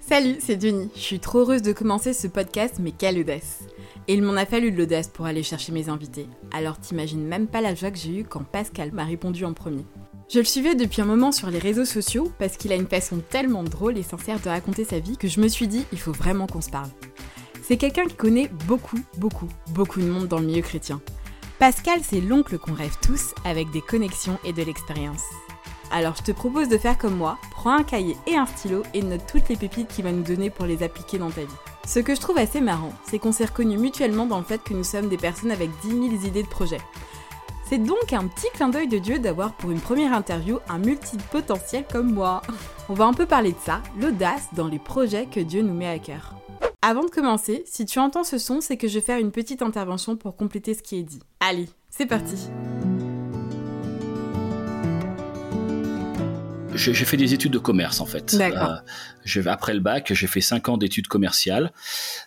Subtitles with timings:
[0.00, 0.90] Salut, c'est Denis.
[0.94, 3.60] Je suis trop heureuse de commencer ce podcast, mais quelle audace
[4.06, 6.26] Et il m'en a fallu de l'audace pour aller chercher mes invités.
[6.52, 9.84] Alors t'imagines même pas la joie que j'ai eue quand Pascal m'a répondu en premier.
[10.30, 13.20] Je le suivais depuis un moment sur les réseaux sociaux parce qu'il a une façon
[13.30, 16.12] tellement drôle et sincère de raconter sa vie que je me suis dit il faut
[16.12, 16.90] vraiment qu'on se parle.
[17.62, 21.00] C'est quelqu'un qui connaît beaucoup, beaucoup, beaucoup de monde dans le milieu chrétien.
[21.58, 25.24] Pascal, c'est l'oncle qu'on rêve tous avec des connexions et de l'expérience.
[25.90, 29.02] Alors je te propose de faire comme moi, prends un cahier et un stylo et
[29.02, 31.54] note toutes les pépites qu'il va nous donner pour les appliquer dans ta vie.
[31.86, 34.74] Ce que je trouve assez marrant, c'est qu'on s'est reconnus mutuellement dans le fait que
[34.74, 36.80] nous sommes des personnes avec 10 000 idées de projets.
[37.68, 41.84] C'est donc un petit clin d'œil de Dieu d'avoir pour une première interview un multipotentiel
[41.90, 42.42] comme moi.
[42.88, 45.88] On va un peu parler de ça, l'audace dans les projets que Dieu nous met
[45.88, 46.34] à cœur.
[46.80, 49.62] Avant de commencer, si tu entends ce son, c'est que je vais faire une petite
[49.62, 51.20] intervention pour compléter ce qui est dit.
[51.40, 52.48] Allez, c'est parti
[56.78, 58.34] j'ai fait des études de commerce en fait.
[58.34, 61.72] Euh, après le bac, j'ai fait cinq ans d'études commerciales.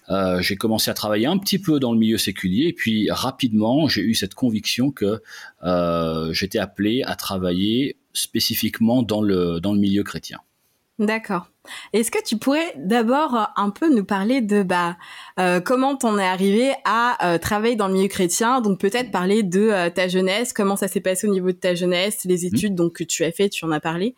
[0.09, 3.87] Euh, j'ai commencé à travailler un petit peu dans le milieu séculier et puis rapidement,
[3.87, 5.21] j'ai eu cette conviction que
[5.63, 10.39] euh, j'étais appelé à travailler spécifiquement dans le dans le milieu chrétien.
[10.99, 11.50] D'accord.
[11.93, 14.97] Est-ce que tu pourrais d'abord euh, un peu nous parler de bah,
[15.39, 18.61] euh, comment t'en es arrivé à euh, travailler dans le milieu chrétien?
[18.61, 22.25] Donc peut-être parler de ta jeunesse, comment ça s'est passé au niveau de ta jeunesse,
[22.25, 22.55] les mmh.
[22.55, 24.15] études donc que tu as fait, tu en as parlé?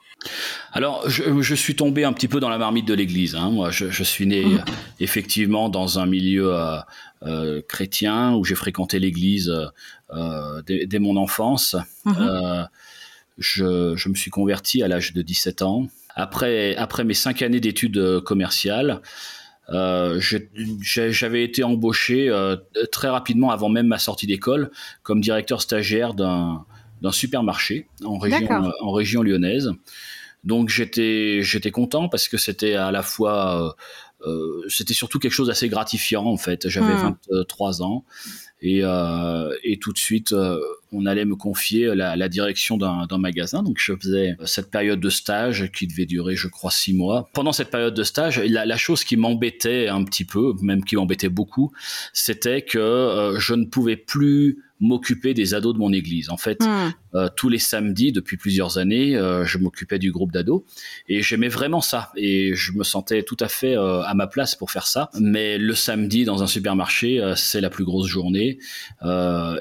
[0.72, 3.36] Alors je, suis tombé un petit peu dans la marmite de l'Église.
[3.36, 3.52] Hein.
[3.52, 4.66] Moi, je, suis né mmh.
[5.02, 6.56] effectivement dans un milieu
[7.68, 9.52] chrétien où j'ai fréquenté l'Église
[10.66, 11.76] dès, mon enfance.
[12.06, 12.68] Mmh.
[13.40, 17.59] Je, je, me suis converti à l'âge de 17 ans après, après mes cinq années
[17.59, 19.02] d'études euh, commerciales,
[19.69, 22.58] euh, j'avais été embauché euh,
[22.92, 24.72] très rapidement avant même ma sortie d'école
[25.03, 26.66] comme directeur stagiaire d'un
[27.11, 29.72] supermarché en région, en région lyonnaise.
[30.44, 33.78] Donc j'étais j'étais content parce que c'était à la fois
[34.67, 36.67] c'était surtout quelque chose d'assez gratifiant en fait.
[36.67, 36.94] J'avais
[37.30, 37.84] 23 hmm.
[37.84, 38.06] ans
[38.64, 38.81] et,
[39.64, 40.33] et tout de suite
[40.94, 43.63] on allait me confier la, direction d'un magasin.
[43.63, 47.29] Donc je faisais cette période de stage qui devait durer, je crois, six mois.
[47.34, 51.29] Pendant cette période de stage, la, chose qui m'embêtait un petit peu, même qui m'embêtait
[51.29, 51.72] beaucoup,
[52.13, 56.29] c'était que euh, je ne pouvais plus m'occuper des ados de mon église.
[56.29, 56.91] En fait, hmm.
[57.16, 60.63] Euh, tous les samedis, depuis plusieurs années, euh, je m'occupais du groupe d'ados
[61.07, 62.12] et j'aimais vraiment ça.
[62.16, 65.09] Et je me sentais tout à fait à ma place pour faire ça.
[65.19, 68.59] Mais le samedi, dans un supermarché, c'est la plus grosse journée.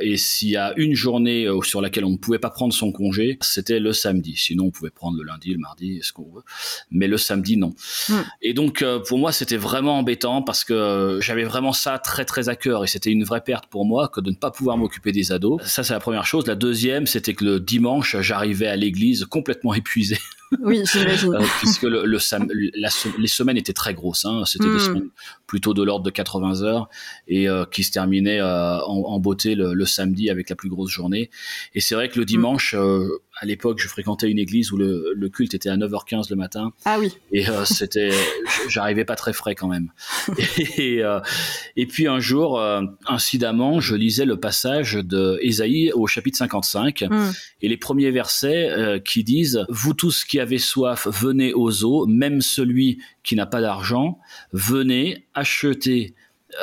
[0.00, 2.92] et s'il y a une journée euh, sur laquelle on ne pouvait pas prendre son
[2.92, 4.34] congé, c'était le samedi.
[4.36, 6.42] Sinon, on pouvait prendre le lundi, le mardi, ce qu'on veut.
[6.90, 7.74] Mais le samedi, non.
[8.08, 8.22] Hmm.
[8.40, 12.24] Et donc, euh, pour moi, c'était vraiment embêtant parce que euh, j'avais vraiment ça très,
[12.24, 12.84] très à cœur.
[12.84, 15.62] Et c'était une vraie perte pour moi que de ne pas pouvoir m'occuper des ados.
[15.64, 16.46] Ça, c'est la première chose.
[16.46, 20.18] La deuxième, c'était que le dimanche, j'arrivais à l'église complètement épuisé.
[20.60, 21.38] Oui, j'imagine.
[21.58, 24.24] puisque le, les semaines étaient très grosses.
[24.24, 24.44] Hein.
[24.44, 24.78] C'était des hmm.
[24.78, 25.10] semaines
[25.52, 26.88] plutôt de l'ordre de 80 heures
[27.28, 31.28] et euh, qui se terminait euh, en, beauté le, samedi avec la plus grosse journée.
[31.74, 35.28] Et c'est vrai que le dimanche, euh, à l'époque, je fréquentais une église où le,
[35.28, 36.72] culte était à 9h15 le matin.
[36.86, 37.12] Ah oui.
[37.32, 38.12] Et c'était,
[38.70, 39.90] j'arrivais pas très frais quand même.
[40.78, 41.02] Et,
[41.76, 42.62] et, puis un jour,
[43.06, 47.30] incidemment, je lisais le passage de Ésaïe au chapitre 55 hmm.
[47.60, 53.00] et les premiers versets qui disent Vous tous qui soif, venez aux eaux, même celui
[53.22, 54.18] qui n'a pas d'argent,
[54.52, 56.14] venez acheter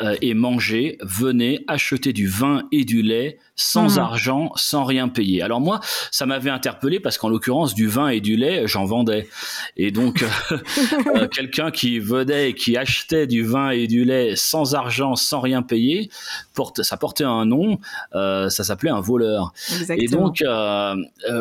[0.02, 4.04] euh, et manger, venez acheter du vin et du lait sans mhm.
[4.04, 5.42] argent, sans rien payer.
[5.42, 9.28] Alors moi, ça m'avait interpellé parce qu'en l'occurrence, du vin et du lait, j'en vendais.
[9.76, 10.58] Et donc, euh,
[11.16, 15.42] euh, quelqu'un qui venait et qui achetait du vin et du lait sans argent, sans
[15.42, 16.10] rien payer,
[16.54, 17.80] porte, ça portait un nom,
[18.16, 19.52] euh, ça s'appelait un voleur.
[19.90, 20.42] Et donc,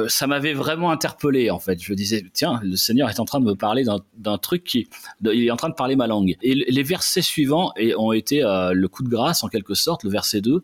[0.09, 1.81] ça m'avait vraiment interpellé en fait.
[1.81, 3.85] Je disais, tiens, le Seigneur est en train de me parler
[4.17, 4.89] d'un truc qui,
[5.23, 6.35] il est en train de parler ma langue.
[6.43, 10.41] Et les versets suivants ont été le coup de grâce en quelque sorte, le verset
[10.41, 10.63] 2,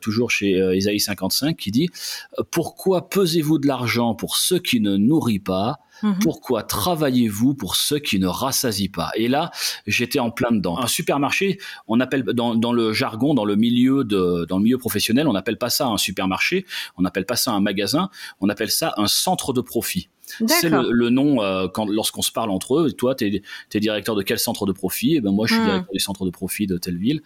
[0.00, 1.88] toujours chez Isaïe euh, 55 qui dit
[2.50, 5.78] Pourquoi pesez-vous de l'argent pour ceux qui ne nourrit pas?
[6.02, 6.18] Mhm.
[6.22, 9.10] Pourquoi travaillez-vous pour ceux qui ne rassasient pas?
[9.16, 9.50] Et là,
[9.86, 10.78] j'étais en plein dedans.
[10.78, 11.58] Un supermarché,
[11.88, 15.34] on appelle dans, dans, le jargon, dans le milieu de, dans le milieu professionnel, on
[15.34, 16.64] n'appelle pas ça un supermarché,
[16.96, 18.08] on n'appelle pas ça un magasin,
[18.40, 20.08] on appelle ça un centre de profit.
[20.46, 22.92] C'est le, nom euh, quand lorsqu'on se parle entre eux.
[22.92, 23.42] Toi, tu
[23.74, 25.14] es, directeur de quel centre de profit?
[25.14, 25.66] Et eh ben moi, je suis hmm.
[25.66, 27.22] directeur du centre de profit de telle ville.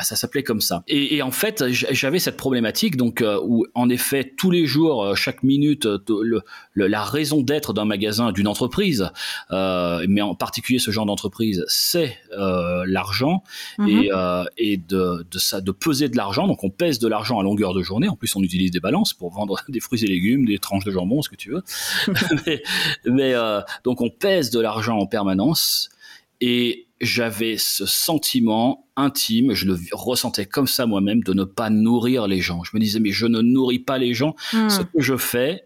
[0.00, 0.82] ça s'appelait comme ça.
[0.88, 5.14] Et, en fait, j'avais cette problématique donc euh, où en effet tous les jours, euh,
[5.14, 6.42] chaque minute, le,
[6.74, 9.10] la raison d'être d'un magasin, d'une entreprise,
[9.50, 12.18] mais en particulier ce genre d'entreprise, c'est
[12.86, 13.42] l'argent
[13.78, 14.46] et, mhm.
[14.56, 16.46] et de, de, ça, de peser de l'argent.
[16.46, 18.08] Donc on pèse de l'argent à longueur de journée.
[18.08, 20.90] En plus, on utilise des balances pour vendre des fruits et légumes, des tranches de
[20.90, 21.62] jambon, ce que tu veux.
[23.04, 25.88] mais, euh, donc on pèse de l'argent en permanence.
[26.40, 32.26] Et j'avais ce sentiment intime, je le ressentais comme ça moi-même, de ne pas nourrir
[32.26, 32.64] les gens.
[32.64, 34.34] Je me disais, mais je ne nourris pas les gens.
[34.52, 34.68] Hmm.
[34.68, 35.64] Ce que je fais,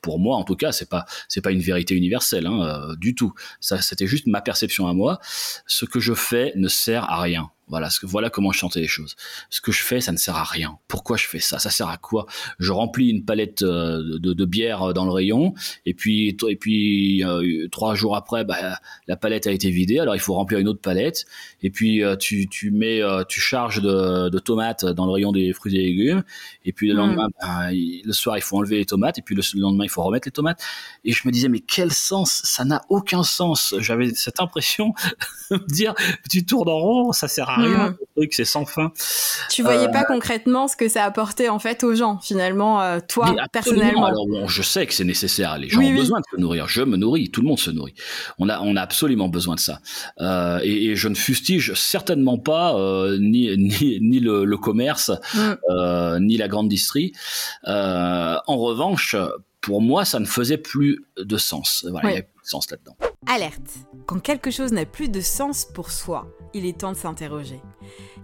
[0.00, 3.14] pour moi en tout cas, c'est pas c'est pas une vérité universelle hein, euh, du
[3.14, 3.32] tout.
[3.60, 5.18] Ça, c'était juste ma perception à moi.
[5.66, 7.50] Ce que je fais ne sert à rien.
[7.68, 9.16] Voilà, ce que, voilà comment je chantais les choses.
[9.50, 10.78] Ce que je fais, ça ne sert à rien.
[10.86, 11.58] Pourquoi je fais ça?
[11.58, 12.26] Ça sert à quoi?
[12.60, 15.52] Je remplis une palette euh, de, de, bière dans le rayon,
[15.84, 18.78] et puis et puis euh, trois jours après, bah,
[19.08, 19.98] la palette a été vidée.
[19.98, 21.24] Alors il faut remplir une autre palette,
[21.60, 25.52] et puis euh, tu, tu mets, tu charges de, de, tomates dans le rayon des
[25.52, 26.22] fruits et légumes,
[26.64, 26.98] et puis le hmm.
[26.98, 30.04] lendemain, bah, le soir il faut enlever les tomates, et puis le lendemain il faut
[30.04, 30.62] remettre les tomates.
[31.04, 32.42] Et je me disais mais quel sens?
[32.44, 33.74] Ça n'a aucun sens.
[33.80, 34.94] J'avais cette impression
[35.50, 35.94] de me dire
[36.30, 38.92] tu tournes en rond, ça sert à rien, truc, c'est sans fin.
[39.50, 42.98] Tu voyais pas euh, concrètement ce que ça apportait en fait aux gens, finalement, euh,
[43.06, 44.06] toi, personnellement?
[44.06, 46.82] Alors bon, je sais que c'est nécessaire, les gens ont besoin de se nourrir, je
[46.82, 47.94] me nourris, tout le monde se nourrit.
[48.38, 49.80] On a, on a absolument besoin de ça.
[50.20, 52.74] Euh, et, je ne fustige certainement pas
[53.18, 56.18] ni, ni, ni le, commerce, hmm.
[56.20, 57.12] ni la grande distrie.
[57.64, 59.16] en revanche,
[59.60, 61.84] pour moi, ça ne faisait plus de sens.
[61.90, 62.96] Voilà, il n'y avait plus de sens là-dedans.
[63.24, 63.78] Alerte.
[64.06, 67.60] Quand quelque chose n'a plus de sens pour soi, il est temps de s'interroger.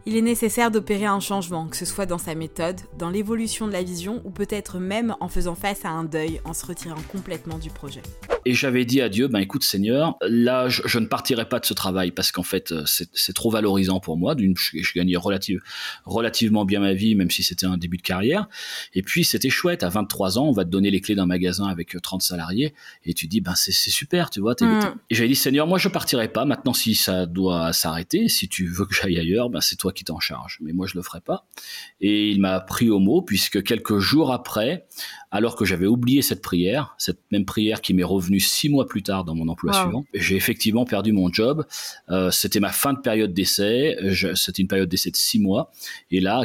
[0.06, 3.72] Il est nécessaire d'opérer un changement, que ce soit dans sa méthode, dans l'évolution de
[3.72, 7.58] la vision ou peut-être même en faisant face à un deuil, en se retirant complètement
[7.58, 8.02] du projet.
[8.44, 11.74] Et j'avais dit à Dieu, ben écoute Seigneur, là je, ne partirai pas de ce
[11.74, 14.34] travail parce qu'en fait euh, c'est trop valorisant pour moi.
[14.34, 15.60] D'une, je, je, gagnais relative,
[16.04, 18.48] relativement bien ma vie, même si c'était un début de carrière.
[18.94, 21.66] Et puis c'était chouette, à 23 ans, on va te donner les clés d'un magasin
[21.66, 22.74] avec 30 euh, salariés
[23.04, 24.54] et tu dis, ben c'est super, tu vois.
[24.60, 24.94] Mm.
[25.10, 26.44] Et j'avais dit, Seigneur, moi je partirai pas.
[26.44, 30.04] Maintenant si ça doit s'arrêter, si tu veux que j'aille ailleurs, ben c'est toi qui
[30.04, 30.58] t'en charge.
[30.60, 31.46] Mais moi je le ferai pas.
[32.00, 34.86] Et il m'a pris au mot puisque quelques jours après,
[35.32, 39.02] alors que j'avais oublié cette prière, cette même prière qui m'est revenue six mois plus
[39.02, 40.04] tard dans mon emploi suivant.
[40.12, 41.64] J'ai effectivement perdu mon job.
[42.10, 43.96] Euh, c'était ma fin de période d'essai.
[44.34, 45.70] C'était une période d'essai de six mois.
[46.10, 46.44] Et là,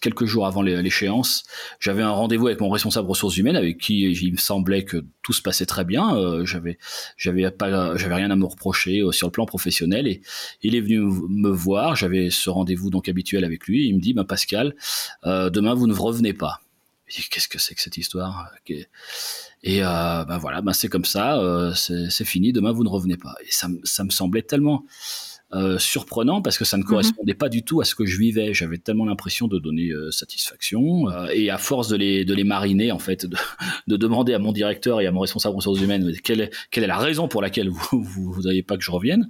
[0.00, 1.44] quelques jours avant l'échéance,
[1.80, 5.34] j'avais un rendez-vous avec mon responsable ressources humaines, avec qui il me semblait que tout
[5.34, 6.16] se passait très bien.
[6.16, 6.78] Euh, j'avais,
[7.18, 10.06] j'avais pas, j'avais rien à me reprocher euh, sur le plan professionnel.
[10.06, 10.22] Et
[10.62, 11.94] il est venu me voir.
[11.94, 13.86] J'avais ce rendez-vous donc habituel avec lui.
[13.86, 14.74] Il me dit, bah, Pascal,
[15.26, 16.60] euh, demain vous ne revenez pas
[17.08, 21.74] qu'est-ce que c'est que cette histoire Et euh, ben voilà, ben c'est comme ça, euh,
[21.74, 22.52] c'est fini.
[22.52, 23.34] Demain vous ne revenez pas.
[23.46, 24.84] Et ça, ça me semblait tellement
[25.54, 26.88] euh, surprenant parce que ça ne mhm.
[26.90, 28.52] correspondait pas du tout à ce que je vivais.
[28.52, 32.44] J'avais tellement l'impression de donner euh, satisfaction euh, et à force de les de les
[32.44, 33.34] mariner en fait, de,
[33.86, 36.88] de, demander à mon directeur et à mon responsable ressources humaines quelle est quelle est
[36.88, 39.26] la raison pour laquelle vous vous voudriez pas que je revienne.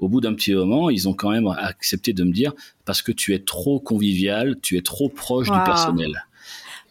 [0.00, 2.54] Au bout d'un petit moment, ils ont quand même accepté de me dire
[2.84, 6.24] parce que tu es trop convivial, tu es trop proche du personnel.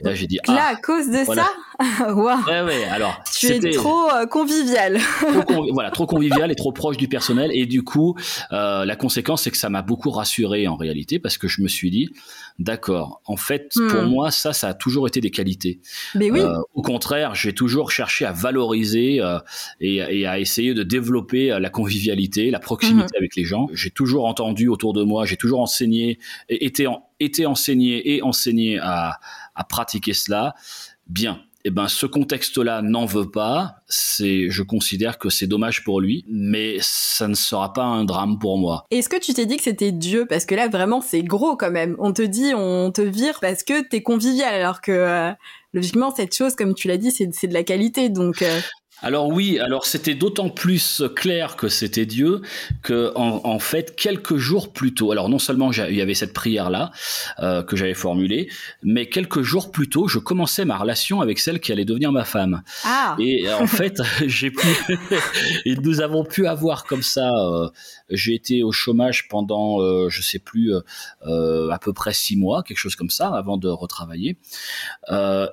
[0.04, 1.48] Là, j'ai dit là, à cause de ça,
[2.14, 2.28] wow.
[2.48, 5.00] ouais, ouais, alors tu es trop euh, convivial.
[5.74, 7.52] voilà, trop convivial et trop proche du personnel.
[7.54, 8.16] Et du coup,
[8.52, 11.68] euh, la conséquence, c'est que ça m'a beaucoup rassuré en réalité parce que je me
[11.68, 12.10] suis dit,
[12.60, 14.10] d'accord, en fait, pour hmm.
[14.10, 15.80] moi, ça, ça a toujours été des qualités.
[16.16, 16.40] Mais oui.
[16.40, 19.40] Euh, au contraire, j'ai toujours cherché à valoriser euh,
[19.80, 23.18] et, et, à essayer de développer la convivialité, la proximité hmm.
[23.18, 23.68] avec les gens.
[23.74, 26.20] J'ai toujours entendu autour de moi, j'ai toujours enseigné,
[26.50, 29.20] et été, en, été enseigné et enseigné à
[29.56, 30.56] à pratiquer cela,
[31.08, 31.42] bien.
[31.64, 33.76] Eh ben, ce contexte-là n'en veut pas.
[33.88, 38.40] C'est, je considère que c'est dommage pour lui, mais ça ne sera pas un drame
[38.40, 38.86] pour moi.
[38.90, 40.26] Est-ce que tu t'es dit que c'était Dieu?
[40.28, 41.96] Parce que là, vraiment, c'est gros quand même.
[42.00, 45.32] On te dit, on te vire parce que t'es convivial, alors que euh,
[45.74, 48.10] logiquement, cette chose, comme tu l'as dit, c'est, de la qualité.
[48.10, 48.42] Donc.
[48.42, 48.60] Euh,
[49.02, 52.42] alors oui, alors c'était d'autant plus clair que c'était Dieu
[52.84, 56.70] que en, fait quelques jours plus tôt, alors non seulement il y avait cette prière
[56.70, 56.92] là
[57.40, 58.50] euh, que j'avais formulée,
[58.84, 62.24] mais quelques jours plus tôt, je commençais ma relation avec celle qui allait devenir ma
[62.24, 62.62] femme.
[62.84, 63.16] Ah.
[63.20, 64.68] Et en fait, j'ai pu,
[65.66, 67.30] et nous avons pu avoir comme ça.
[67.30, 67.70] Euh,
[68.10, 70.74] j'ai été au chômage pendant, euh, je sais plus,
[71.26, 74.38] euh, à peu près six mois, quelque chose comme ça, avant de retravailler.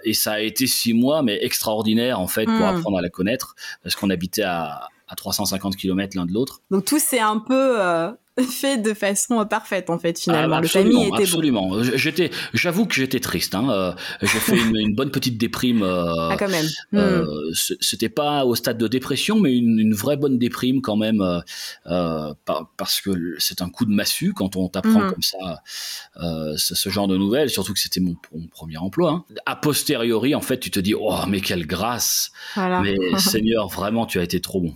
[0.05, 2.77] et ça a été six mois, mais extraordinaire en fait pour hmm.
[2.77, 3.38] apprendre à la connaître
[3.83, 6.61] parce qu'on habitait à, à 350 km l'un de l'autre.
[6.71, 8.11] Donc tout c'est un peu euh,
[8.51, 10.57] fait de façon parfaite en fait finalement.
[10.57, 11.83] Ah, absolument, le était absolument.
[11.83, 13.55] J'étais, j'avoue que j'étais triste.
[13.55, 13.69] Hein.
[13.71, 15.83] Euh, j'ai fait une, bonne petite déprime.
[15.83, 16.67] Euh, ah quand même.
[16.95, 17.77] Euh, hmm.
[17.81, 21.23] C'était pas au stade de dépression, mais une, une vraie bonne déprime quand même,
[21.85, 25.11] parce que c'est un coup de massue quand on t'apprend hmm.
[25.11, 25.63] comme ça
[26.57, 27.51] ce, ce, genre de nouvelles.
[27.51, 28.17] Surtout que c'était mon,
[28.51, 29.11] premier emploi.
[29.11, 29.25] Hein.
[29.47, 32.31] A posteriori, en fait, tu te dis oh mais quelle grâce.
[32.57, 34.75] Mais Seigneur, vraiment, tu as été trop bon.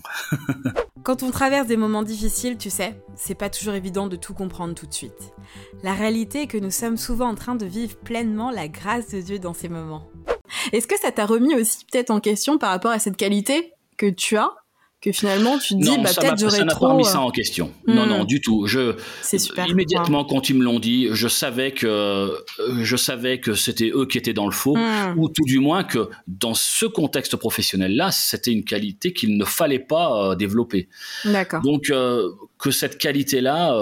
[1.03, 4.75] quand on traverse des moments difficiles, tu sais, c'est pas toujours évident de tout comprendre
[4.75, 5.33] tout de suite.
[5.83, 9.21] La réalité est que nous sommes souvent en train de vivre pleinement la grâce de
[9.21, 10.09] Dieu dans ces moments.
[10.73, 14.11] Est-ce que ça t'a remis aussi peut-être en question par rapport à cette qualité que
[14.11, 14.51] tu as
[15.03, 16.59] que finalement tu te dis bah peut-être j'aurais trop.
[16.59, 17.73] Ça n'a pas remis ça en question.
[17.89, 18.27] Non non hmm.
[18.27, 18.67] du tout.
[18.67, 19.67] Je c'est super.
[19.67, 22.37] Immédiatement quand ils me l'ont dit, je savais que euh,
[22.83, 25.19] je savais que c'était eux qui étaient dans le faux hmm.
[25.19, 29.45] ou tout du moins que dans ce contexte professionnel là, c'était une qualité qu'il ne
[29.45, 30.89] fallait pas euh, développer.
[31.25, 31.63] D'accord.
[31.63, 32.29] Donc euh,
[32.63, 33.75] que cette qualité là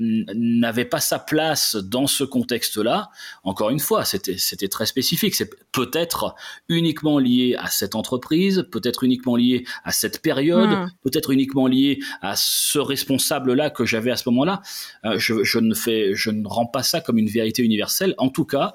[0.00, 3.10] n'avait pas sa place dans ce contexte-là.
[3.44, 5.34] Encore une fois, c'était très spécifique.
[5.34, 6.34] C'est peut-être
[6.68, 10.90] uniquement lié à cette entreprise, peut-être uniquement lié à cette période, hmm.
[11.04, 14.62] peut-être uniquement lié à ce responsable-là que j'avais à ce moment-là.
[15.04, 18.14] Euh, je, je, ne fais, je ne rends pas ça comme une vérité universelle.
[18.18, 18.74] En tout cas.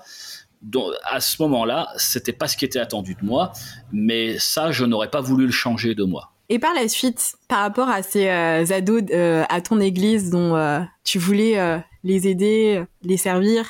[1.04, 3.52] à ce moment-là, c'était pas ce qui était attendu de moi,
[3.92, 6.34] mais ça, je n'aurais pas voulu le changer de moi.
[6.52, 10.56] Et par la suite, par rapport à ces euh, ados euh, à ton église dont
[10.56, 13.66] euh, tu voulais les aider, les servir,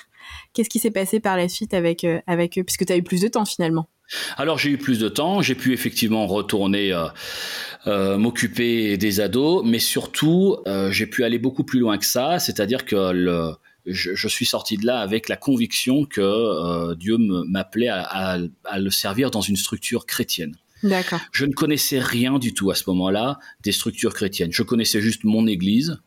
[0.54, 2.64] qu'est-ce qui s'est passé par la suite avec, eux?
[2.64, 3.90] Puisque tu as eu plus de temps finalement.
[4.38, 6.98] Alors j'ai eu plus de temps, j'ai pu effectivement retourner
[7.86, 10.58] m'occuper des ados, mais surtout
[10.90, 13.54] j'ai pu aller beaucoup plus loin que ça, c'est-à-dire que
[13.86, 18.40] je, suis sorti de là avec la conviction que Dieu m'appelait à,
[18.78, 20.56] le servir dans une structure chrétienne.
[21.32, 24.52] Je ne connaissais rien du tout à ce moment-là des structures chrétiennes.
[24.52, 26.00] Je connaissais juste mon église,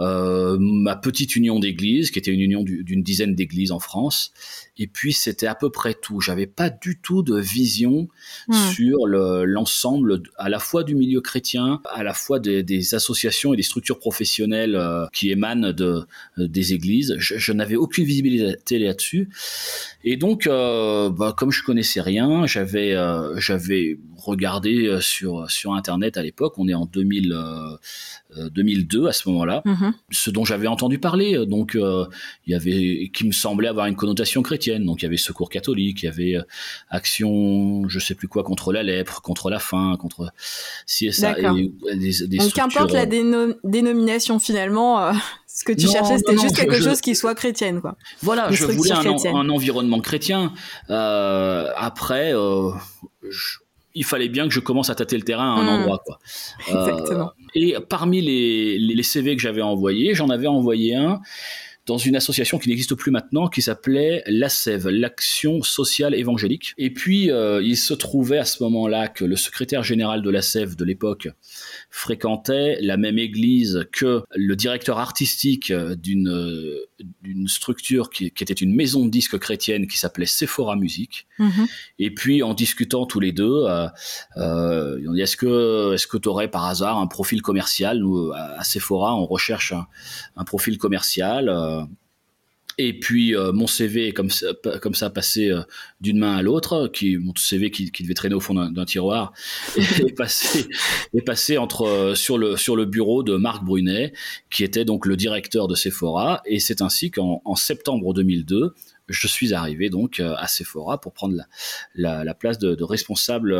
[0.00, 4.32] euh, ma petite union d'églises, qui était une union d'une dizaine d'églises en France.
[4.78, 6.20] Et puis c'était à peu près tout.
[6.20, 8.08] J'avais pas du tout de vision
[8.48, 8.70] hmm.
[8.72, 13.62] sur l'ensemble à la fois du milieu chrétien, à la fois des, associations et des
[13.62, 16.06] structures professionnelles euh, qui émanent de,
[16.38, 17.14] des églises.
[17.18, 19.28] Je, n'avais aucune visibilité là-dessus.
[20.02, 22.96] Et donc, euh, bah, comme je connaissais rien, j'avais
[23.36, 26.54] j'avais regardé sur sur internet à l'époque.
[26.56, 27.36] On est en 2000.
[28.36, 29.92] 2002 à ce moment-là, mhm.
[30.10, 32.06] ce dont j'avais entendu parler, euh, donc euh,
[32.46, 34.84] il y avait qui me semblait avoir une connotation chrétienne.
[34.84, 36.42] Donc il y avait Secours catholique, il y avait euh,
[36.90, 40.32] Action, je sais plus quoi contre la lèpre, contre la faim, contre
[40.86, 41.36] si ça.
[41.38, 45.12] Et, des, des donc qu'importe la dénomination finalement.
[45.52, 47.96] Ce que tu cherchais, c'était juste quelque chose qui soit chrétienne, quoi.
[48.22, 50.52] Voilà, je voulais un, un, environnement chrétien.
[50.88, 52.32] après,
[53.28, 53.58] je,
[54.00, 55.80] il fallait bien que je commence à tâter le terrain à un hmm.
[55.80, 56.02] endroit.
[56.02, 56.18] Quoi.
[56.68, 57.26] Exactement.
[57.26, 61.20] Euh, et parmi les, les CV que j'avais envoyés, j'en avais envoyé un
[61.84, 66.72] dans une association qui n'existe plus maintenant, qui s'appelait l'ASEV, l'Action Sociale Évangélique.
[66.78, 70.76] Et puis, euh, il se trouvait à ce moment-là que le secrétaire général de l'ASEV
[70.76, 71.28] de l'époque
[71.90, 76.28] fréquentait la même église que le directeur artistique d'une
[77.22, 81.26] d'une structure qui, qui, était une maison de disques chrétienne qui s'appelait Sephora Music.
[81.38, 81.68] Mm-hmm.
[81.98, 83.88] Et puis, en discutant tous les deux, euh,
[84.36, 87.98] euh, on dit est-ce que est-ce que tu aurais par hasard un profil commercial?
[87.98, 89.86] Nous, à Sephora, on recherche un,
[90.36, 91.48] un profil commercial.
[92.80, 94.48] Euh, et puis euh, mon CV ça,
[94.80, 95.62] comme ça passé euh,
[96.00, 99.32] d'une main à l'autre, qui mon CV qui, devait traîner au fond d'un tiroir,
[99.76, 100.68] est, passé
[101.14, 104.12] est entre sur le sur le bureau de Marc Brunet,
[104.50, 106.42] qui était donc le directeur de Sephora.
[106.46, 108.74] Et c'est ainsi qu'en septembre 2002,
[109.08, 111.34] je suis arrivé donc à Sephora pour prendre
[111.94, 113.54] la, la, place de, de responsable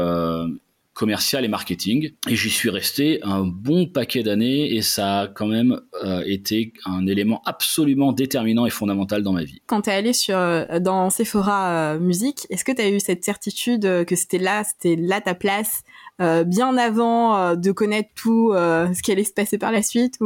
[1.00, 2.12] commercial et marketing.
[2.28, 6.74] Et j'y suis resté un bon paquet d'années et ça a quand même euh, été
[6.84, 9.62] un élément absolument déterminant et fondamental dans ma vie.
[9.66, 13.00] Quand tu es allé sur, euh, dans Sephora euh, Musique, est-ce que tu as eu
[13.00, 15.82] cette certitude que c'était là, c'était là ta place,
[16.18, 20.18] bien avant de connaître tout ce qui allait se passer par la suite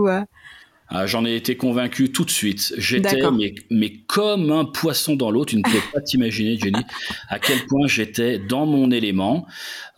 [0.89, 2.75] ah, j'en ai été convaincu tout de suite.
[2.77, 5.45] J'étais, mais, mais, comme un poisson dans l'eau.
[5.45, 6.85] Tu ne peux pas t'imaginer, Jenny,
[7.29, 9.47] à quel point j'étais dans mon élément.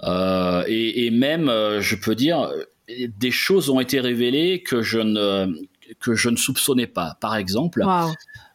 [0.05, 2.51] Euh, et, et, même, euh, je peux dire,
[2.89, 5.47] des choses ont été révélées que je ne,
[6.01, 7.17] que je ne soupçonnais pas.
[7.21, 7.85] Par exemple,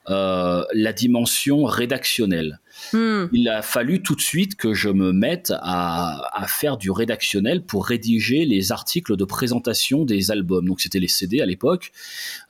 [0.09, 2.59] euh, la dimension rédactionnelle.
[2.93, 3.25] Hmm.
[3.31, 7.85] Il a fallu tout de suite que je me mette à, faire du rédactionnel pour
[7.85, 10.67] rédiger les articles de présentation des albums.
[10.67, 11.91] Donc c'était les CD à l'époque,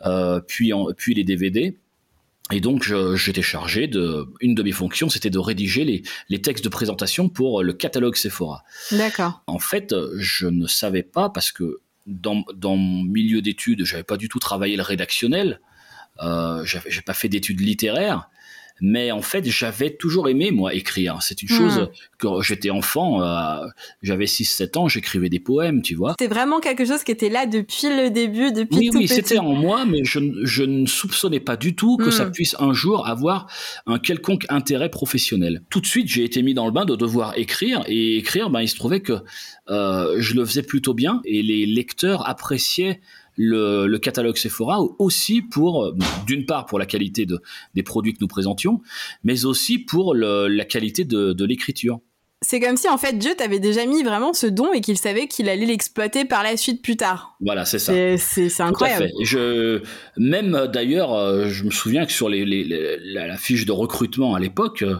[0.06, 1.78] euh, puis, puis les DVD.
[2.52, 2.84] Et donc,
[3.16, 4.28] j'étais chargé de.
[4.42, 8.18] Une de mes fonctions, c'était de rédiger les, les, textes de présentation pour le catalogue
[8.18, 8.64] Sephora.
[8.92, 9.42] D'accord.
[9.48, 14.18] En fait, je ne savais pas parce que dans, dans mon milieu d'études, j'avais pas
[14.18, 15.62] du tout travaillé le rédactionnel.
[16.22, 18.30] Euh, j'ai pas fait d'études littéraires
[18.82, 21.88] mais en fait j'avais toujours aimé moi écrire c'est une chose hmm.
[22.18, 23.68] quand j'étais enfant euh,
[24.02, 27.30] j'avais 6 7 ans j'écrivais des poèmes tu vois c'était vraiment quelque chose qui était
[27.30, 30.86] là depuis le début depuis oui tout oui c'était en moi mais je, je, ne
[30.88, 32.32] soupçonnais pas du tout que ça hmm.
[32.32, 33.48] puisse un jour avoir
[33.86, 37.38] un quelconque intérêt professionnel tout de suite j'ai été mis dans le bain de devoir
[37.38, 39.14] écrire et écrire ben il se trouvait que
[39.70, 43.00] euh, je le faisais plutôt bien et les lecteurs appréciaient
[43.42, 45.96] le, catalogue Sephora aussi pour, euh,
[46.26, 47.40] d'une part pour la qualité de,
[47.76, 48.82] des produits que nous présentions,
[49.24, 52.00] mais aussi pour la qualité de, l'écriture.
[52.42, 55.28] c'est comme si en fait Dieu t'avait déjà mis vraiment ce don et qu'il savait
[55.28, 57.36] qu'il allait l'exploiter par la suite plus tard.
[57.42, 57.94] Voilà, c'est ça.
[58.18, 59.10] C'est incroyable.
[59.24, 59.82] Je,
[60.18, 64.84] même d'ailleurs, euh, je me souviens que sur les, la, fiche de recrutement à l'époque,
[64.84, 64.98] euh,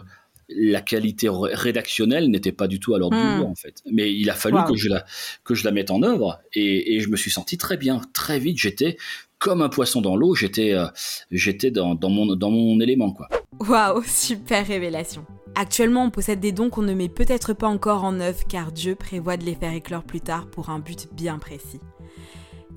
[0.56, 3.36] la qualité rédactionnelle n'était pas du tout à l'ordre du hmm.
[3.38, 3.82] jour en fait.
[3.90, 5.04] Mais il a fallu que je la
[5.44, 8.38] que je la mette en œuvre et, et je me suis senti très bien, très
[8.38, 8.58] vite.
[8.58, 8.96] J'étais
[9.38, 10.34] comme un poisson dans l'eau.
[10.34, 10.86] J'étais euh,
[11.30, 13.28] j'étais dans, dans, mon dans mon élément quoi.
[13.60, 15.24] Waouh, super révélation.
[15.54, 18.94] Actuellement, on possède des dons qu'on ne met peut-être pas encore en œuvre car Dieu
[18.94, 21.80] prévoit de les faire éclore plus tard pour un but bien précis.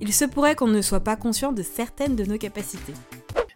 [0.00, 2.92] Il se pourrait qu'on ne soit pas conscient de certaines de nos capacités.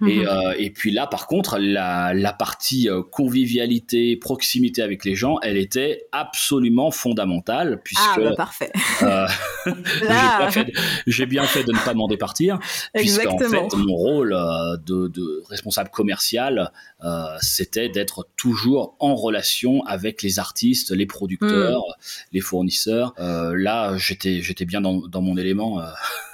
[0.07, 0.27] Et, mhm.
[0.29, 5.39] euh, et, puis là, par contre, la, la partie euh, convivialité, proximité avec les gens,
[5.43, 7.81] elle était absolument fondamentale.
[7.85, 8.73] Puisque, ah, bah parfait.
[9.03, 9.27] Euh,
[11.07, 12.59] j'ai bien, fait de ne pas m'en départir.
[12.95, 16.73] Puisque, en fait, mon rôle euh, de, de, responsable commercial,
[17.05, 22.03] euh, c'était d'être toujours en relation avec les artistes, les producteurs, hmm.
[22.33, 23.15] les fournisseurs.
[23.19, 25.83] là, j'étais, j'étais bien dans, dans mon élément.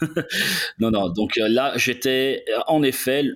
[0.79, 1.09] non, non.
[1.09, 3.35] Donc là, j'étais en effet euh,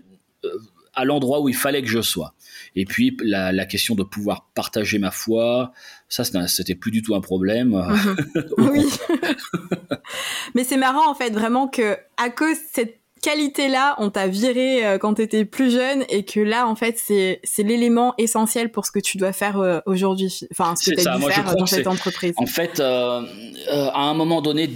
[0.95, 2.35] à l'endroit où il fallait que je sois.
[2.77, 5.73] Et puis la, question de pouvoir partager ma foi,
[6.09, 7.75] ça c'était plus du tout un problème.
[8.59, 8.87] Oui.
[10.55, 14.85] Mais c'est marrant en fait vraiment que à cause de cette qualité-là, on t'a viré
[14.85, 18.93] euh, quand t'étais plus jeune et que là en fait c'est l'élément essentiel pour ce
[18.93, 20.41] que tu dois faire euh, aujourd'hui.
[20.51, 22.35] Enfin ce que tu as dû faire dans cette entreprise.
[22.37, 23.23] En fait, à
[23.71, 24.71] un moment donné,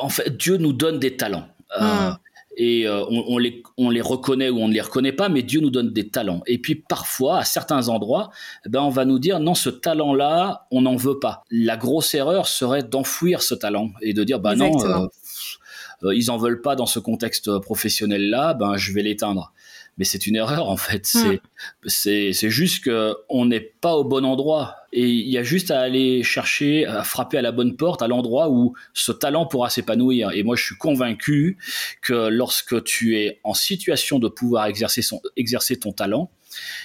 [0.00, 1.48] en fait Dieu nous donne des talents.
[1.78, 2.12] Hmm
[2.56, 5.60] et euh, on, les, on les reconnaît ou on ne les reconnaît pas, mais Dieu
[5.60, 6.42] nous donne des talents.
[6.46, 8.30] Et puis parfois, à certains endroits,
[8.64, 11.44] eh ben on va nous dire non, ce talent-là, on n'en veut pas.
[11.50, 15.06] La grosse erreur serait d'enfouir ce talent et de dire bah non, euh,
[16.04, 19.52] euh, ils en veulent pas dans ce contexte professionnel-là, ben je vais l'éteindre
[19.98, 21.08] mais c'est une erreur en fait.
[21.14, 21.36] Hmm.
[21.86, 25.70] C'est c'est juste que on n'est pas au bon endroit et il y a juste
[25.70, 29.68] à aller chercher, à frapper à la bonne porte, à l'endroit où ce talent pourra
[29.68, 30.30] s'épanouir.
[30.32, 31.58] Et moi, je suis convaincu
[32.00, 36.30] que lorsque tu es en situation de pouvoir exercer son exercer ton talent,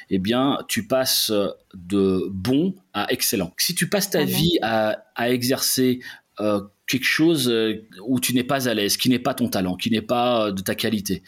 [0.09, 1.31] eh bien, tu passes
[1.73, 3.53] de bon à excellent.
[3.57, 6.01] Si tu passes ta vie à, à exercer
[6.41, 9.77] euh, quelque chose euh, où tu n'es pas à l'aise, qui n'est pas ton talent,
[9.77, 11.23] qui n'est pas euh, de ta qualité,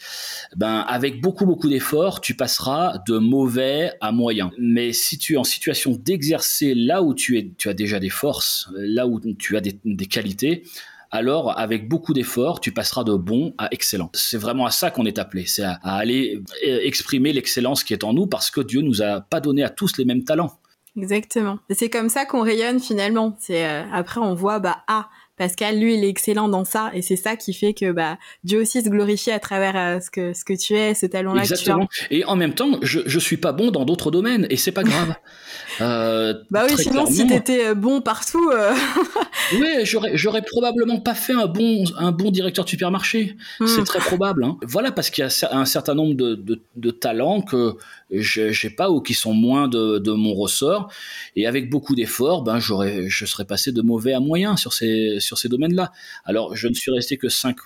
[0.57, 4.51] ben avec beaucoup beaucoup d'efforts, tu passeras de mauvais à moyen.
[4.57, 8.09] Mais si tu es en situation d'exercer là où tu es, tu as déjà des
[8.09, 10.63] forces, là où tu as des, qualités,
[11.11, 14.09] alors avec beaucoup d'efforts, tu passeras de bon à excellent.
[14.13, 18.13] C'est vraiment à ça qu'on est appelé, c'est à, aller exprimer l'excellence qui est en
[18.13, 20.59] nous parce que Dieu nous a pas donné à tous les mêmes talents.
[20.95, 21.57] Exactement.
[21.71, 23.35] C'est comme ça qu'on rayonne finalement.
[23.39, 27.15] C'est après on voit bah ah Pascal, lui, il est excellent dans ça, et c'est
[27.15, 30.45] ça qui fait que bah, Dieu aussi se glorifie à travers euh, ce que ce
[30.45, 31.77] que tu es, ce talent-là que tu as.
[32.11, 34.83] Et en même temps, je je suis pas bon dans d'autres domaines, et c'est pas
[34.83, 35.15] grave.
[35.81, 38.51] euh, bah oui, sinon si t'étais euh, bon partout.
[38.51, 38.75] Euh...
[39.53, 43.35] oui, j'aurais j'aurais probablement pas fait un bon un bon directeur de supermarché.
[43.59, 43.65] Hmm.
[43.65, 44.43] C'est très probable.
[44.43, 44.57] Hein.
[44.61, 47.75] Voilà, parce qu'il y a un certain nombre de, de, de talents que
[48.11, 50.91] j'ai pas ou qui sont moins de, de mon ressort,
[51.35, 55.17] et avec beaucoup d'efforts, ben j'aurais je serais passé de mauvais à moyen sur ces
[55.23, 55.91] sur ces domaines-là.
[56.25, 57.57] Alors, je ne suis resté que cinq,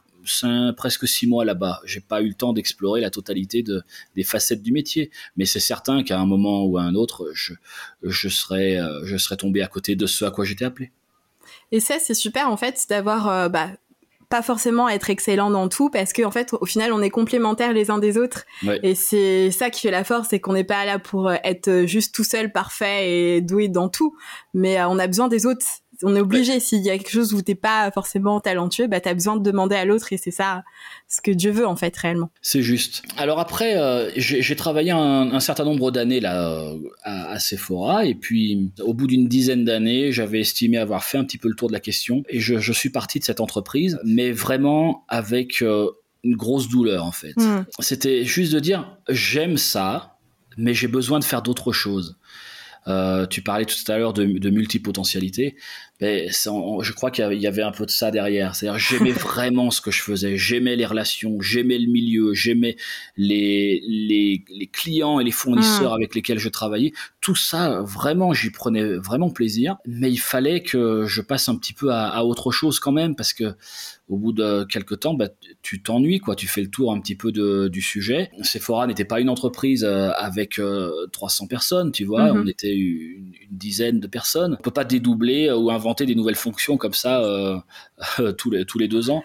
[0.75, 1.81] presque six mois là-bas.
[1.85, 3.81] J'ai pas eu le temps d'explorer la totalité de,
[4.15, 7.53] des facettes du métier, mais c'est certain qu'à un moment ou à un autre, je,
[8.03, 10.91] je serais, euh, je serais tombé à côté de ce à quoi j'étais appelé.
[11.71, 13.69] Et ça, c'est super en fait d'avoir euh, bah,
[14.29, 17.71] pas forcément être excellent dans tout parce qu'en en fait au final on est complémentaires
[17.71, 18.45] les uns des autres
[18.83, 21.85] et c'est ça qui fait la force c'est qu'on n'est pas là pour euh, être
[21.85, 24.17] juste tout seul parfait et doué dans tout
[24.53, 25.65] mais on a besoin des autres
[26.03, 26.59] on est obligé.
[26.59, 29.75] S'il y a quelque chose où t'es pas forcément talentueux, bah t'as besoin de demander
[29.75, 30.63] à l'autre et c'est ça
[31.07, 32.29] ce que Dieu veut en fait réellement.
[32.41, 33.03] C'est juste.
[33.17, 38.71] Alors après, euh, j'ai travaillé un, certain nombre d'années là euh, à, Sephora et puis
[38.81, 41.73] au bout d'une dizaine d'années, j'avais estimé avoir fait un petit peu le tour de
[41.73, 45.89] la question et je, suis parti de cette entreprise, mais vraiment avec euh,
[46.23, 47.35] une grosse douleur en fait.
[47.37, 47.63] Hmm.
[47.79, 50.17] C'était juste de dire j'aime ça,
[50.57, 52.17] mais j'ai besoin de faire d'autres choses.
[53.29, 55.55] tu parlais tout à l'heure de, de multipotentialité
[55.99, 58.55] je crois qu'il y avait un peu de ça derrière.
[58.55, 60.37] C'est-à-dire, j'aimais vraiment ce que je faisais.
[60.37, 62.75] J'aimais les relations, j'aimais le milieu, j'aimais
[63.15, 65.95] les, les, les, clients et les fournisseurs hmm.
[65.95, 66.93] avec lesquels je travaillais.
[67.21, 69.77] Tout ça, vraiment, j'y prenais vraiment plaisir.
[69.85, 73.15] Mais il fallait que je passe un petit peu à, à autre chose quand même,
[73.15, 73.55] parce que
[74.09, 75.27] au bout de quelques temps, bah,
[75.61, 76.35] tu t'ennuies, quoi.
[76.35, 78.31] Tu fais le tour un petit peu de, du sujet.
[78.41, 80.61] Sephora n'était pas une entreprise euh, avec
[81.11, 82.31] 300 euh, personnes, tu vois.
[82.31, 82.43] Hmm.
[82.43, 84.55] On était une, une, dizaine de personnes.
[84.59, 87.21] On peut pas dédoubler euh, ou inventer des nouvelles fonctions comme ça
[88.19, 89.23] euh, tous, les, tous les deux ans.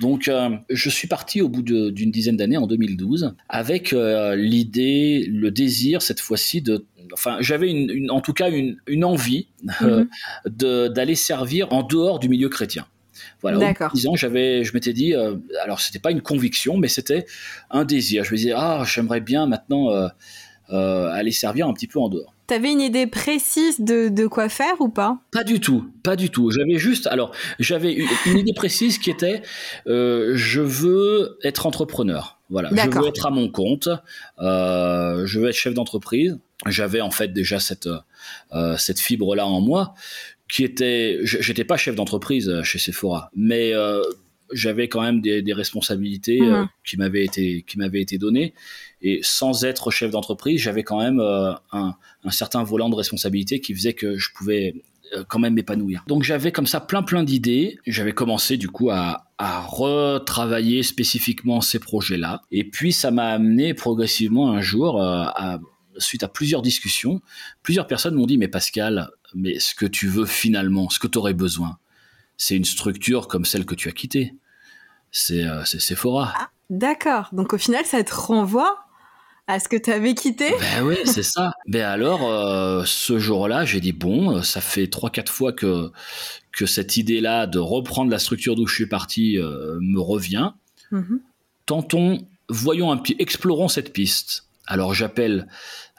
[0.00, 5.26] Donc, euh, je suis parti au bout d'une dizaine d'années, en 2012, avec euh, l'idée,
[5.28, 9.48] le désir cette fois-ci de enfin, j'avais une, en tout cas une, une envie
[9.80, 10.08] mhm.
[10.46, 12.86] d'aller servir en dehors du milieu chrétien.
[13.42, 13.92] Voilà, D'accord.
[14.06, 17.26] ans, j'avais, je m'étais dit, alors alors c'était pas une conviction, mais c'était
[17.70, 18.22] un désir.
[18.22, 19.88] Je me disais, ah, j'aimerais bien maintenant
[20.68, 22.32] aller servir un petit peu en dehors.
[22.50, 25.20] T'avais une idée précise de, quoi faire ou pas?
[25.30, 26.50] Pas du tout, pas du tout.
[26.50, 27.92] J'avais juste, alors, j'avais
[28.26, 29.42] une, idée précise qui était,
[29.86, 32.40] euh, je veux être entrepreneur.
[32.48, 33.88] Voilà, je veux être à mon compte.
[34.40, 36.40] Euh, je veux être chef d'entreprise.
[36.66, 37.88] J'avais en fait déjà cette
[38.52, 39.94] euh, cette fibre là en moi,
[40.48, 43.74] qui était, j'étais pas chef d'entreprise chez Sephora, mais
[44.52, 46.68] j'avais quand même des, responsabilités mmh.
[46.84, 48.54] qui m'avaient été qui m'avaient été données
[49.02, 51.94] et sans être chef d'entreprise, j'avais quand même euh, un,
[52.30, 54.74] certain volant de responsabilité qui faisait que je pouvais
[55.14, 56.04] euh, quand même m'épanouir.
[56.06, 57.78] Donc j'avais comme ça plein plein d'idées.
[57.86, 62.42] J'avais commencé du coup à, retravailler spécifiquement ces projets-là.
[62.50, 65.24] Et puis ça m'a amené progressivement un jour, euh,
[65.96, 67.22] suite à plusieurs discussions,
[67.62, 71.16] plusieurs personnes m'ont dit mais Pascal, mais ce que tu veux finalement, ce que tu
[71.16, 71.78] aurais besoin,
[72.36, 74.34] c'est une structure comme celle que tu as quittée.
[75.12, 76.32] C'est Sephora.
[76.36, 77.28] Ah, D'accord.
[77.32, 78.78] Donc au final, ça te renvoie
[79.48, 81.52] à ce que tu avais quitté Ben oui, c'est ça.
[81.66, 85.90] Ben alors, euh, ce jour-là, j'ai dit, bon, euh, ça fait 3-4 fois que,
[86.52, 90.52] que cette idée-là de reprendre la structure d'où je suis parti euh, me revient.
[90.92, 91.18] Mm-hmm.
[91.66, 92.18] Tentons,
[92.48, 94.44] voyons un petit, explorons cette piste.
[94.70, 95.46] Alors j'appelle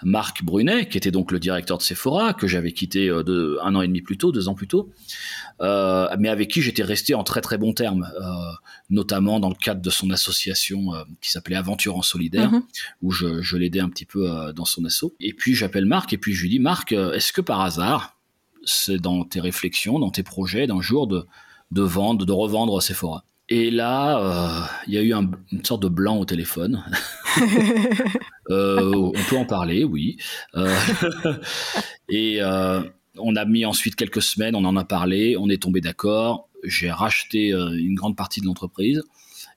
[0.02, 3.84] Marc Brunet, qui était donc le directeur de Sephora, que j'avais quitté de, un an
[3.84, 4.90] et demi plus tôt, deux ans plus tôt,
[5.60, 8.10] mais avec qui j'étais resté en très très bons termes
[8.92, 12.64] notamment dans le cadre de son association euh, qui s'appelait Aventure en solidaire, mhm.
[13.02, 15.16] où je, l'aidais un petit peu euh, dans son assaut.
[15.20, 18.18] Et puis j'appelle Marc et puis je lui dis Marc, euh, est-ce que par hasard,
[18.64, 21.26] c'est dans tes réflexions, dans tes projets d'un jour de,
[21.72, 23.24] de vendre, de revendre Sephora?
[23.50, 26.86] Et là, il y a eu une sorte de blanc au téléphone.
[28.52, 30.18] on peut en parler, oui.
[32.10, 32.40] et
[33.18, 36.92] on a mis ensuite quelques semaines, on en a parlé, on est tombé d'accord j'ai
[36.92, 39.04] racheté euh, une grande partie de l'entreprise.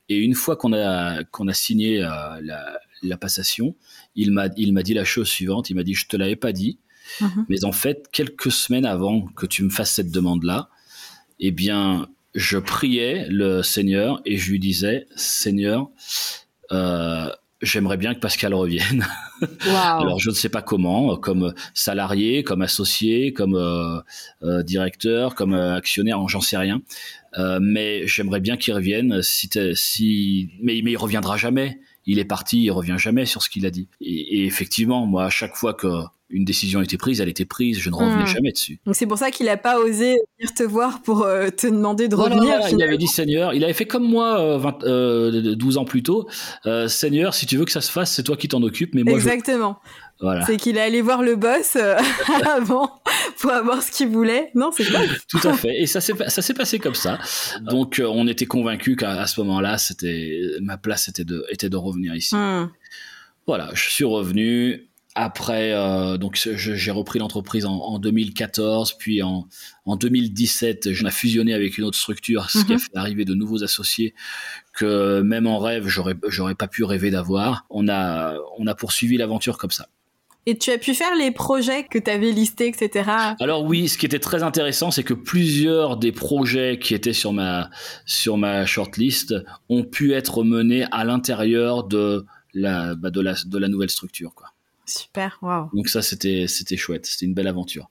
[0.08, 2.08] Et une fois qu'on a, qu'on a signé euh,
[2.42, 3.74] la, la, passation,
[4.14, 5.70] il m'a, il m'a dit la chose suivante.
[5.70, 6.78] Il m'a dit, je te l'avais pas dit,
[7.20, 7.46] mhm.
[7.48, 10.68] mais en fait, quelques semaines avant que tu me fasses cette demande-là,
[11.40, 15.90] eh bien, je priais le Seigneur et je lui disais, Seigneur,
[16.72, 17.30] euh,
[17.64, 19.06] j'aimerais bien que Pascal revienne.
[19.66, 24.00] Alors je ne sais pas comment, comme salarié, comme associé, comme euh,
[24.42, 26.82] euh, directeur, comme euh, actionnaire, j'en sais rien.
[27.60, 29.22] mais j'aimerais bien qu'il revienne.
[29.22, 31.80] Si, si, mais, mais il reviendra jamais.
[32.06, 33.88] Il est parti, il revient jamais sur ce qu'il a dit.
[34.00, 35.88] Et, et, effectivement, moi, à chaque fois que
[36.34, 38.26] une décision était prise, elle était prise, je ne revenais hmm.
[38.26, 38.80] jamais dessus.
[38.84, 42.08] Donc c'est pour ça qu'il n'a pas osé venir te voir pour euh, te demander
[42.08, 42.58] de revenir.
[42.72, 46.28] il avait dit Seigneur, il avait fait comme moi 12 euh, euh, ans plus tôt.
[46.88, 49.14] Seigneur, si tu veux que ça se fasse, c'est toi qui t'en occupes, mais moi
[49.14, 49.78] Exactement.
[50.20, 50.44] Voilà.
[50.46, 51.76] C'est qu'il est allé voir le boss
[52.44, 52.90] avant
[53.38, 54.50] pour avoir ce qu'il voulait.
[54.54, 55.00] Non, c'est pas.
[55.28, 55.82] Tout à fait.
[55.82, 57.18] Et ça s'est ça s'est passé comme ça.
[57.60, 62.14] Donc on était convaincus qu'à ce moment-là, c'était ma place était de était de revenir
[62.14, 62.34] ici.
[62.34, 62.70] Hmm.
[63.46, 69.46] Voilà, je suis revenu après, euh, donc j'ai repris l'entreprise en, 2014, puis en,
[69.84, 72.80] en 2017, j'en ai fusionné avec une autre structure, ce qui a mhm.
[72.80, 74.14] fait arriver de nouveaux associés
[74.72, 77.64] que même en rêve, j'aurais j'aurais pas pu rêver d'avoir.
[77.70, 79.86] On a on a poursuivi l'aventure comme ça.
[80.46, 83.10] Et tu as pu faire les projets que tu avais listés, etc.
[83.40, 87.32] Alors oui, ce qui était très intéressant, c'est que plusieurs des projets qui étaient sur
[87.32, 87.70] ma
[88.04, 89.34] sur ma shortlist
[89.70, 94.34] ont pu être menés à l'intérieur de la, bah, de la de la nouvelle structure,
[94.34, 94.53] quoi.
[94.86, 95.70] Super, waouh.
[95.72, 97.90] Donc ça, c'était c'était chouette, c'était une belle aventure.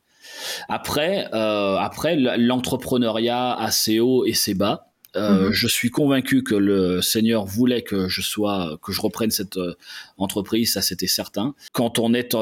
[0.70, 4.90] Après, euh, après l'entrepreneuriat a ses hauts et ses bas.
[5.16, 5.52] Euh, mhm.
[5.52, 9.76] Je suis convaincu que le Seigneur voulait que je sois, que je reprenne cette euh,
[10.18, 11.54] entreprise, ça c'était certain.
[11.72, 12.34] Quand on est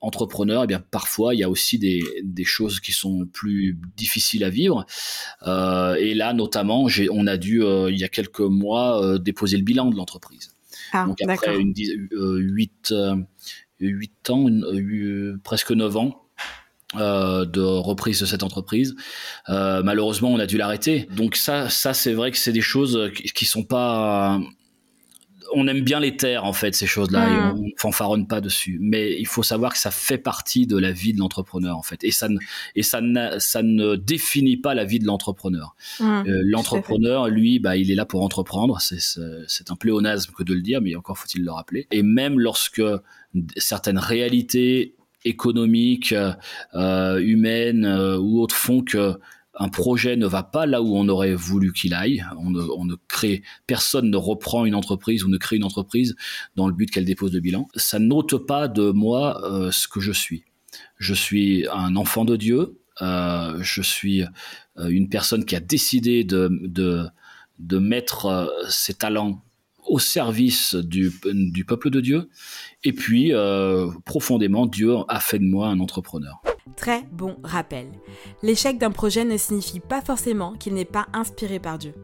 [0.00, 4.44] entrepreneur, eh bien parfois il y a aussi des, des choses qui sont plus difficiles
[4.44, 4.86] à vivre.
[5.44, 9.96] et là, notamment, on a dû il y a quelques mois déposer le bilan de
[9.96, 10.55] l'entreprise.
[10.92, 13.16] Ah, Donc après une, 8, euh,
[13.82, 16.22] euh, ans, euh, presque 9 ans,
[16.94, 18.94] de reprise de cette entreprise.
[19.48, 21.08] malheureusement, on a dû l'arrêter.
[21.16, 24.40] Donc ça, ça c'est vrai que c'est des choses qui, qui sont pas
[25.54, 27.64] on aime bien les terres en fait ces choses-là et hmm.
[27.64, 28.78] on fanfaronne pas dessus.
[28.80, 32.02] Mais il faut savoir que ça fait partie de la vie de l'entrepreneur en fait
[32.04, 32.38] et ça ne
[32.74, 35.74] et ça ne ça ne définit pas la vie de l'entrepreneur.
[36.00, 36.22] Hmm.
[36.26, 38.80] Euh, l'entrepreneur lui bah il est là pour entreprendre.
[38.80, 39.00] C'est
[39.46, 41.86] c'est un pléonasme que de le dire mais encore faut-il le rappeler.
[41.90, 42.82] Et même lorsque
[43.56, 44.94] certaines réalités
[45.26, 46.14] économiques,
[46.74, 49.18] euh, humaines euh, ou autres font que
[49.56, 53.42] un projet ne va pas là où on aurait voulu qu'il aille, on ne, crée,
[53.66, 56.14] personne ne reprend une entreprise ou ne crée une entreprise
[56.56, 60.00] dans le but qu'elle dépose de bilan, ça n'ôte pas de moi euh, ce que
[60.00, 60.44] je suis.
[60.98, 66.22] Je suis un enfant de Dieu, euh, je suis euh, une personne qui a décidé
[66.24, 69.42] de, de, mettre ses talents
[69.86, 72.28] au service du, du, peuple de Dieu.
[72.84, 73.32] Et puis,
[74.04, 76.42] profondément, Dieu a fait de moi un entrepreneur.
[76.74, 77.86] Très bon rappel.
[78.42, 81.94] L'échec d'un projet ne signifie pas forcément qu'il n'est pas inspiré par Dieu.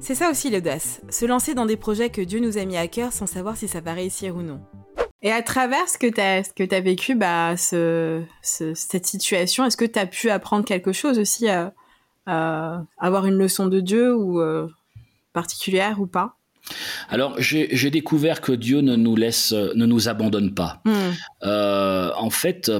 [0.00, 2.86] C'est ça aussi l'audace, se lancer dans des projets que Dieu nous a mis à
[2.86, 4.60] cœur sans savoir si ça va réussir ou non.
[5.22, 9.86] Et à travers ce que tu as, as, vécu, bah, ce, cette situation, est-ce que
[9.86, 11.72] tu as pu apprendre quelque chose aussi, à,
[12.26, 14.68] avoir une leçon de Dieu ou euh,
[15.32, 16.36] particulière ou pas?
[17.10, 20.80] Alors j'ai découvert que Dieu ne nous laisse, ne nous abandonne pas.
[20.84, 21.12] Hmm.
[21.42, 22.70] Euh, en fait,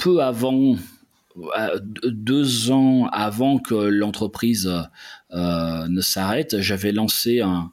[0.00, 0.76] peu avant,
[1.36, 4.70] euh, deux ans avant que l'entreprise
[5.32, 7.70] euh, ne s'arrête, j'avais lancé un,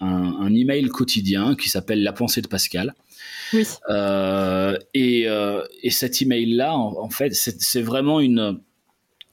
[0.00, 2.94] un, email quotidien qui s'appelle La pensée de Pascal.
[3.52, 3.64] Oui.
[4.94, 5.26] et,
[5.82, 8.60] et, cet email-là, en, fait, c'est vraiment une,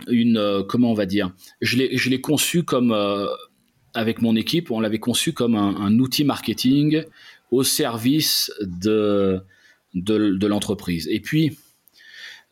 [0.07, 2.93] une, comment on va dire, je l'ai conçu comme
[3.93, 7.03] avec mon équipe, on l'avait conçu comme un, outil marketing
[7.51, 9.41] au service de,
[9.93, 11.07] de, l'entreprise.
[11.11, 11.57] Et puis,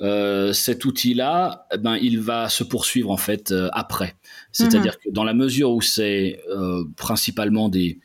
[0.02, 4.16] euh, cet outil-là, eh ben, il va se poursuivre en fait euh, après.
[4.52, 5.00] C'est-à-dire mhm.
[5.04, 8.00] que dans la mesure où c'est euh, principalement des,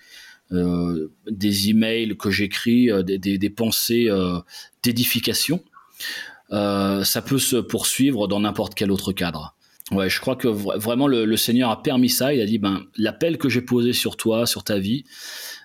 [0.51, 4.09] des emails que j'écris, des, des, pensées
[4.85, 5.65] d'édification,
[6.51, 9.57] ça peut se poursuivre dans n'importe quel autre cadre.
[9.91, 12.33] Ouais, je crois que vraiment le, Seigneur a permis ça.
[12.33, 15.05] Il a dit ben l'appel que j'ai posé sur toi, sur ta vie,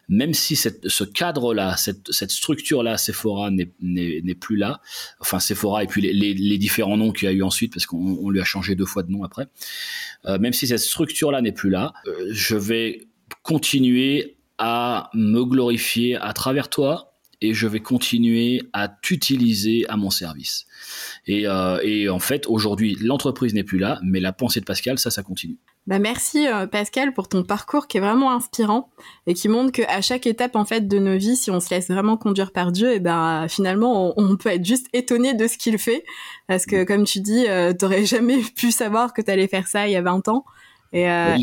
[0.10, 4.82] même si ce cadre-là, cette, structure-là, Sephora n'est plus là.
[5.20, 8.42] Enfin Sephora et puis les, différents noms qu'il y a eu ensuite, parce qu'on lui
[8.42, 9.48] a changé deux fois de nom après.
[10.26, 13.08] Euh, même si cette structure-là n'est plus là, euh, je vais
[13.44, 20.10] continuer à me glorifier à travers toi et je vais continuer à t'utiliser à mon
[20.10, 20.66] service.
[21.28, 24.98] Et, euh, et en fait, aujourd'hui, l'entreprise n'est plus là, mais la pensée de Pascal,
[24.98, 25.58] ça, ça continue.
[25.90, 28.92] Bah merci euh, Pascal pour ton parcours qui est vraiment inspirant
[29.26, 31.88] et qui montre qu'à chaque étape en fait de nos vies, si on se laisse
[31.88, 35.80] vraiment conduire par Dieu, et ben finalement on, peut être juste étonné de ce qu'il
[35.80, 36.06] fait
[36.48, 39.94] parce que comme tu dis, euh, t'aurais jamais pu savoir que t'allais faire ça il
[39.94, 40.46] y a 20 ans.
[40.92, 41.38] Et, euh,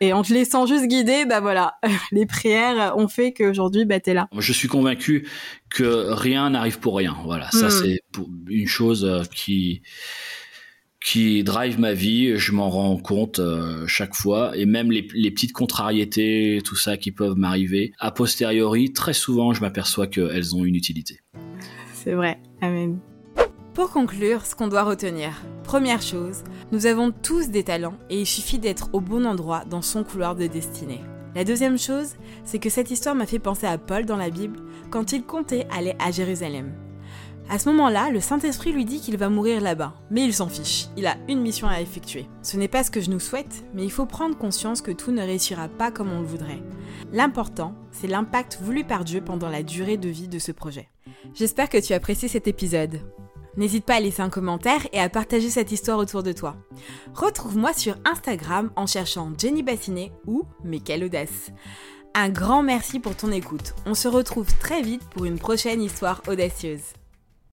[0.00, 1.74] et, en te laissant juste guider, bah voilà,
[2.12, 4.28] les prières ont fait qu'aujourd'hui, bah t'es là.
[4.38, 5.26] Je suis convaincu
[5.70, 7.16] que rien n'arrive pour rien.
[7.24, 7.70] Voilà, ça hmm.
[7.70, 8.00] c'est
[8.48, 9.82] une chose euh, qui
[11.04, 12.36] qui drive ma vie.
[12.36, 16.96] Je m'en rends compte euh, chaque fois, et même les, les, petites contrariétés, tout ça
[16.96, 17.92] qui peuvent m'arriver.
[17.98, 21.20] A posteriori, très souvent, je m'aperçois qu'elles ont une utilité.
[21.94, 22.38] C'est vrai.
[22.60, 22.98] Amen.
[23.74, 25.30] Pour conclure, ce qu'on doit retenir.
[25.64, 29.82] Première chose, nous avons tous des talents et il suffit d'être au bon endroit dans
[29.82, 31.00] son couloir de destinée.
[31.36, 34.58] La deuxième chose, c'est que cette histoire m'a fait penser à Paul dans la Bible
[34.90, 36.72] quand il comptait aller à Jérusalem.
[37.52, 40.86] À ce moment-là, le Saint-Esprit lui dit qu'il va mourir là-bas, mais il s'en fiche,
[40.96, 42.26] il a une mission à effectuer.
[42.42, 45.10] Ce n'est pas ce que je nous souhaite, mais il faut prendre conscience que tout
[45.10, 46.62] ne réussira pas comme on le voudrait.
[47.12, 50.90] L'important, c'est l'impact voulu par Dieu pendant la durée de vie de ce projet.
[51.34, 53.00] J'espère que tu as apprécié cet épisode.
[53.56, 56.54] N'hésite pas à laisser un commentaire et à partager cette histoire autour de toi.
[57.14, 61.50] Retrouve-moi sur Instagram en cherchant Jenny Bassinet ou Mais quelle audace.
[62.14, 63.74] Un grand merci pour ton écoute.
[63.86, 66.92] On se retrouve très vite pour une prochaine histoire audacieuse.